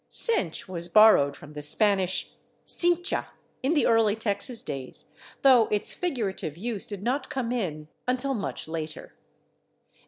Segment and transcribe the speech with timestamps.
[0.09, 2.31] /Cinch/ was borrowed from the Spanish
[2.65, 3.27] /cincha/
[3.61, 5.11] in the early Texas days,
[5.43, 9.13] though its figurative use did not come in until much later.